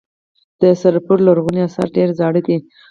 [0.61, 2.57] د سرپل لرغوني اثار ډیر زاړه دي